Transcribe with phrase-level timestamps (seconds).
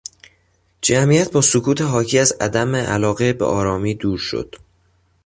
[0.81, 4.55] جمعیت با سکوت حاکی از عدم علاقه به آرامی دور شد.